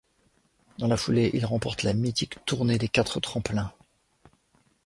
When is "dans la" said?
0.79-0.97